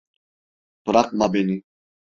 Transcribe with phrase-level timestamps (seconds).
[0.87, 1.63] Bırakma beni!